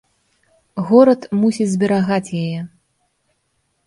Горад 0.87 1.21
мусіць 1.41 1.67
зберагаць 1.73 2.35
яе. 2.43 2.59